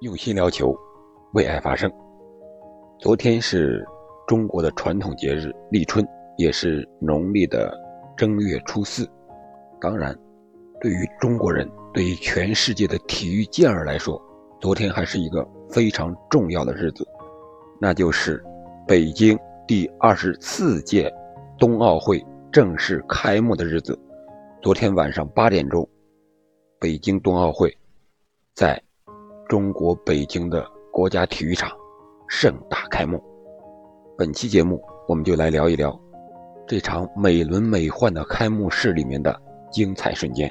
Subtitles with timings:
[0.00, 0.74] 用心聊球，
[1.34, 1.90] 为爱发声。
[2.98, 3.86] 昨天是
[4.26, 6.02] 中国的传统节日立春，
[6.38, 7.78] 也是农历的
[8.16, 9.06] 正月初四。
[9.78, 10.18] 当然，
[10.80, 14.18] 对于中国人，对于全世界的体育健儿来说，
[14.58, 17.06] 昨天还是一个非常重要的日子，
[17.78, 18.42] 那就是
[18.88, 21.12] 北京第二十四届
[21.58, 23.98] 冬奥会正式开幕的日子。
[24.62, 25.86] 昨天晚上八点钟，
[26.78, 27.70] 北京冬奥会
[28.54, 28.82] 在。
[29.50, 31.68] 中国北京的国家体育场
[32.28, 33.20] 盛大开幕。
[34.16, 36.00] 本期节目，我们就来聊一聊
[36.68, 39.36] 这场美轮美奂的开幕式里面的
[39.72, 40.48] 精彩瞬间。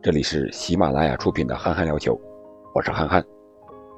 [0.00, 2.14] 这里是喜马拉雅出品的《憨憨聊球》，
[2.72, 3.20] 我是憨憨。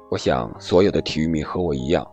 [0.09, 2.03] 我想，所有的体育迷和我一样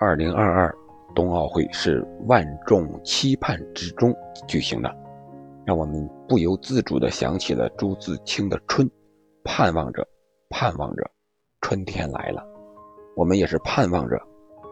[0.00, 0.74] ，2022
[1.14, 4.12] 冬奥会是万众期盼之中
[4.48, 4.92] 举行的，
[5.64, 8.84] 让我们不由自主地想起了朱自清的《春》，
[9.44, 10.04] 盼望着，
[10.50, 11.08] 盼望着。
[11.64, 12.46] 春天来了，
[13.16, 14.20] 我们也是盼望着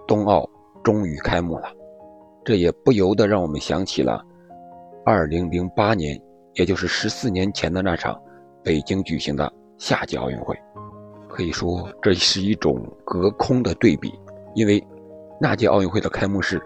[0.07, 0.47] 冬奥
[0.85, 1.73] 终于开幕了。
[2.45, 4.23] 这也不由得让我们想起了
[5.07, 6.21] 2008年，
[6.53, 8.21] 也就是十四年前的那场
[8.63, 10.55] 北京举行的夏季奥运会。
[11.31, 14.13] 可以说这是一种隔空的对比，
[14.55, 14.87] 因为
[15.41, 16.61] 那届奥运会的开幕式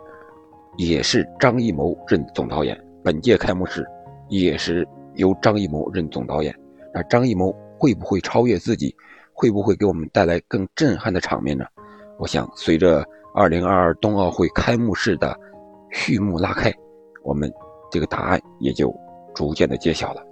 [0.76, 3.86] 也是张艺谋任总导演，本届开幕式
[4.28, 4.84] 也是
[5.14, 6.52] 由张艺谋任总导演。
[6.92, 8.92] 那张艺谋会不会超越自己？
[9.36, 11.64] 会不会给我们带来更震撼的场面呢？
[12.18, 15.38] 我想，随着2022冬奥会开幕式的
[15.90, 16.72] 序幕拉开，
[17.22, 17.52] 我们
[17.90, 18.90] 这个答案也就
[19.34, 20.22] 逐渐的揭晓了。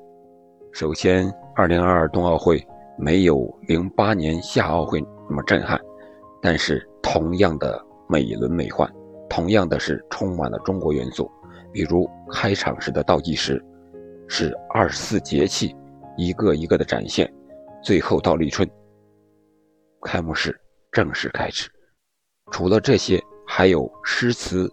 [0.72, 3.36] 首先，2022冬奥会没有
[3.68, 5.78] 08年夏奥会那么震撼，
[6.40, 8.90] 但是同样的美轮美奂，
[9.28, 11.30] 同样的是充满了中国元素。
[11.70, 13.62] 比如开场时的倒计时，
[14.28, 15.76] 是二十四节气
[16.16, 17.30] 一个一个的展现，
[17.82, 18.66] 最后到立春。
[20.14, 20.56] 开幕式
[20.92, 21.68] 正式开始，
[22.52, 24.72] 除了这些，还有诗词，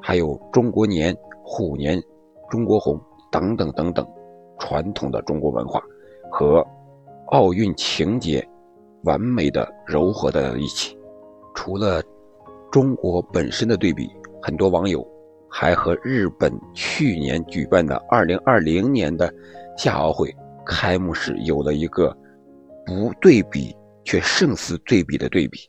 [0.00, 1.14] 还有中国年、
[1.44, 2.02] 虎年、
[2.48, 2.98] 中国红
[3.30, 4.08] 等等等等，
[4.58, 5.82] 传统的中国文化
[6.30, 6.66] 和
[7.26, 8.42] 奥运情节
[9.04, 10.98] 完美的糅合在了一起。
[11.54, 12.02] 除了
[12.70, 15.06] 中国本身的对比，很多网友
[15.46, 19.30] 还和日本去年举办的2020年的
[19.76, 20.34] 夏奥会
[20.64, 22.16] 开幕式有了一个
[22.86, 23.76] 不对比。
[24.04, 25.60] 却胜似对比的对比。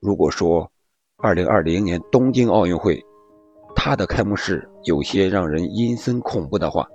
[0.00, 0.70] 如果说
[1.18, 3.00] 2020年东京奥运会，
[3.74, 6.86] 它的开幕式有些让人阴森恐怖的话，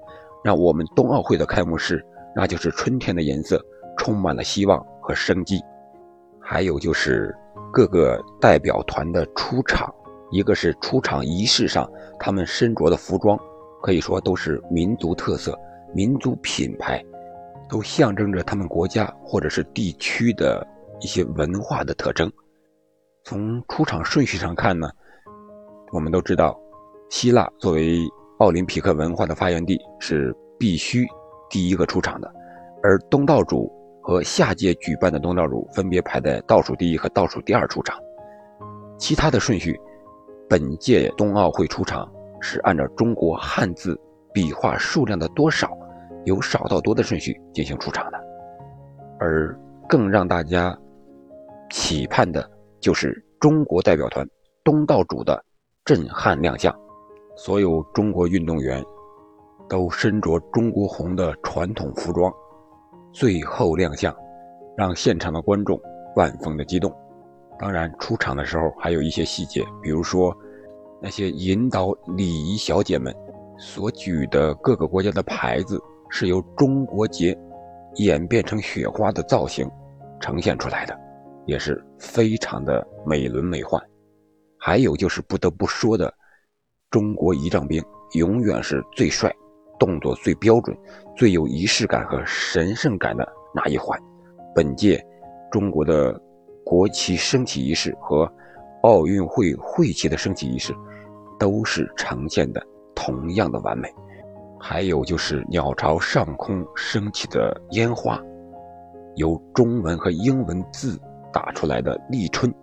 [0.44, 2.06] 那我们冬奥会的开幕式，
[2.36, 3.60] 那就是春天的颜色，
[3.98, 5.60] 充满了希望和生机。
[6.40, 7.36] 还有就是
[7.72, 9.94] 各个代表团的出场，
[10.32, 11.90] 一个是出场仪式上，
[12.20, 13.38] 他们身着的服装，
[13.82, 15.58] 可以说都是民族特色、
[15.94, 17.04] 民族品牌。
[17.70, 20.66] 都象征着他们国家或者是地区的
[21.00, 22.30] 一些文化的特征。
[23.24, 24.90] 从出场顺序上看呢，
[25.92, 26.60] 我们都知道，
[27.10, 28.00] 希腊作为
[28.40, 31.06] 奥林匹克文化的发源地是必须
[31.50, 32.34] 第一个出场的，
[32.82, 33.72] 而东道主
[34.02, 38.00] 和下届举办的东道主分别排在倒数第一和倒数第二出场。
[38.98, 39.80] 其他的顺序，
[40.50, 44.00] 本届冬奥会出场是按照中国汉字
[44.34, 45.70] 笔画数量的多少。
[46.30, 48.18] 由少到多的顺序进行出场的，
[49.20, 49.60] 而
[49.90, 50.78] 更让大家
[51.72, 54.26] 期盼的就是中国代表团
[54.64, 55.44] 东道主的
[55.84, 56.74] 震撼亮相。
[57.36, 58.84] 所有中国运动员
[59.68, 62.32] 都身着中国红的传统服装，
[63.12, 64.16] 最后亮相，
[64.78, 65.80] 让现场的观众
[66.16, 66.94] 万分的激动。
[67.58, 70.36] 当然，出场的时候还有一些细节，比如说
[71.02, 73.14] 那些引导礼仪小姐们
[73.58, 75.82] 所举的各个国家的牌子。
[76.10, 77.38] 是由中国结
[77.96, 79.70] 演变成雪花的造型
[80.20, 80.98] 呈现出来的，
[81.46, 83.82] 也是非常的美轮美奂。
[84.58, 86.14] 还有就是不得不说的，
[86.90, 87.84] 中国仪仗兵
[88.14, 89.34] 永远是最帅、
[89.80, 90.78] 动作最标准、
[91.16, 93.98] 最有仪式感和神圣感的那一环。
[94.54, 95.02] 本届
[95.52, 96.20] 中国的
[96.66, 98.30] 国旗升起仪式和
[98.84, 100.74] 奥运会会旗的升起仪式，
[101.40, 102.62] 都是呈现的
[102.94, 103.90] 同样的完美。
[104.60, 108.22] 还有就是鸟巢上空升起的烟花，
[109.16, 111.00] 由中文和英文字
[111.32, 112.54] 打出来的“立春”，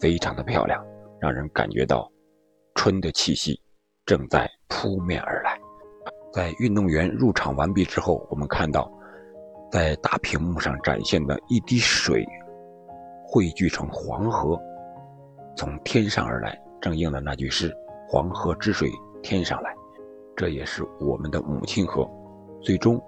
[0.00, 0.84] 非常的漂亮，
[1.20, 2.08] 让人感觉到
[2.74, 3.60] 春的气息
[4.04, 5.58] 正在扑面而来。
[6.32, 8.90] 在运动员入场完毕之后，我们看到，
[9.70, 12.24] 在大屏幕上展现的一滴水
[13.26, 14.56] 汇聚成黄河，
[15.56, 17.74] 从天上而来，正应了那句诗
[18.08, 18.88] ：“黄河之水
[19.22, 19.74] 天上来。”
[20.36, 22.06] 这也是我们的母亲河，
[22.60, 23.02] 最终，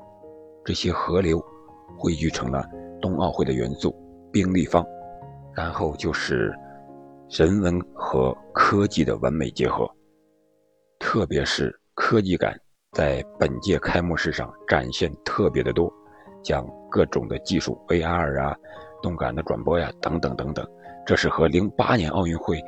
[0.64, 1.38] 这些河流
[1.98, 2.64] 汇聚成了
[3.02, 3.94] 冬奥会的元素，
[4.32, 4.82] 冰立方，
[5.54, 6.54] 然后就是
[7.28, 9.86] 人文和科技的完美结合，
[10.98, 12.58] 特别是科技感
[12.92, 15.92] 在本届开幕式上展现特别的多，
[16.42, 18.56] 像各种的技术 VR 啊、
[19.02, 20.66] 动感的转播呀等等等等，
[21.04, 22.58] 这是和零八年奥运会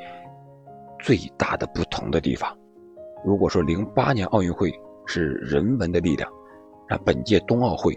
[0.98, 2.54] 最大的不同的地方。
[3.24, 4.72] 如果说零八年奥运会
[5.06, 6.30] 是人文的力量，
[6.88, 7.96] 那本届冬奥会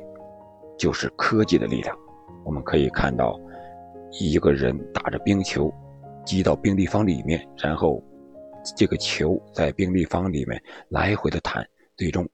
[0.77, 1.97] 就是科技的力量。
[2.43, 3.39] 我们可以看到，
[4.19, 5.73] 一个人打着冰球
[6.25, 8.03] 击到冰立方里面，然后
[8.75, 11.65] 这个球在冰立方里面来回的弹，
[11.95, 12.27] 最终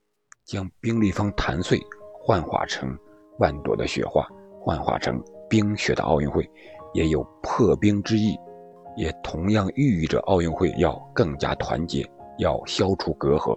[0.46, 1.80] 将冰立方弹碎，
[2.24, 2.98] 幻化成
[3.38, 4.28] 万朵的雪花，
[4.62, 6.50] 幻化成冰雪的奥运会，
[6.94, 8.36] 也有破冰之意，
[8.98, 12.04] 也同样寓意着奥运会要更加团结。
[12.40, 13.56] 要消除隔阂，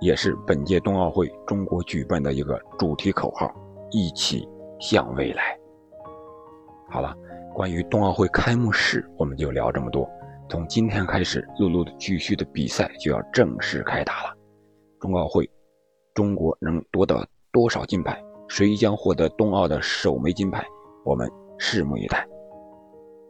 [0.00, 3.48] 也是本届冬奥会中国举办的一个主题口号：
[3.90, 4.46] 一起
[4.80, 5.56] 向未来。
[6.90, 7.14] 好了，
[7.54, 10.08] 关于冬奥会开幕式，我们就聊这么多。
[10.48, 14.36] 从今天开始，陆陆续续的比赛就要正式开打了。
[15.00, 15.48] 冬奥会，
[16.12, 18.20] 中国能夺得多少金牌？
[18.48, 20.66] 谁将获得冬奥的首枚金牌？
[21.04, 22.26] 我们拭目以待。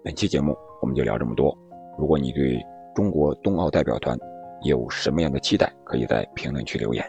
[0.02, 1.56] 本期节目我们就聊这么多。
[1.98, 2.60] 如果你对
[2.94, 4.18] 中国冬奥代表团，
[4.64, 7.04] 有什么样的期待，可以在评论区留言。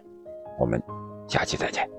[0.60, 0.82] 我们
[1.28, 1.90] 下期再见。